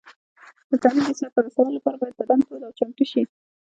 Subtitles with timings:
[0.69, 3.23] د تمرین د سر ته رسولو لپاره باید بدن تود او چمتو شي.